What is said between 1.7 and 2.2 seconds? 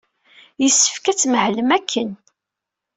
akken.